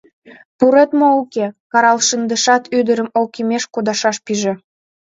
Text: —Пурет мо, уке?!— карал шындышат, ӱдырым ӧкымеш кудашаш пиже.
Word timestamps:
—Пурет 0.57 0.91
мо, 0.99 1.09
уке?!— 1.21 1.45
карал 1.71 1.99
шындышат, 2.07 2.63
ӱдырым 2.77 3.09
ӧкымеш 3.21 3.63
кудашаш 3.73 4.17
пиже. 4.25 4.53